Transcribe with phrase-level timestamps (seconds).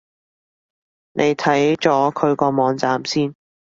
[1.11, 3.35] 你睇咗佢個網站先